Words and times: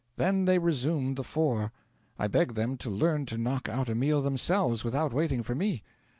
Then 0.15 0.45
they 0.45 0.57
resumed 0.57 1.15
the 1.15 1.23
four. 1.23 1.71
I 2.17 2.27
begged 2.27 2.55
them 2.55 2.75
to 2.77 2.89
learn 2.89 3.27
to 3.27 3.37
knock 3.37 3.69
out 3.69 3.87
a 3.87 3.93
meal 3.93 4.23
themselves, 4.23 4.83
without 4.83 5.13
waiting 5.13 5.43
for 5.43 5.53
me. 5.53 5.83